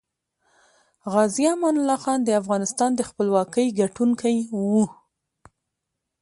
[1.13, 4.37] غازي امان الله خان دافغانستان دخپلواکۍ ګټونکی
[4.71, 4.85] وه